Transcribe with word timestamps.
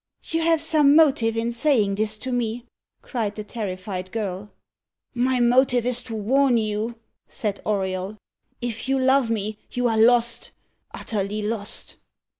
"You 0.31 0.41
have 0.41 0.61
some 0.63 0.95
motive 0.95 1.37
in 1.37 1.51
saying 1.51 1.93
this 1.93 2.17
to 2.17 2.31
me," 2.31 2.65
cried 3.03 3.35
the 3.35 3.43
terrified 3.43 4.11
girl. 4.11 4.49
"My 5.13 5.39
motive 5.39 5.85
is 5.85 6.01
to 6.05 6.15
warn 6.15 6.57
you," 6.57 6.95
said 7.27 7.61
Auriol. 7.67 8.17
"If 8.61 8.89
you 8.89 8.97
love 8.97 9.29
me, 9.29 9.59
you 9.69 9.87
are 9.87 9.99
lost 9.99 10.49
utterly 10.91 11.43
lost!" 11.43 11.97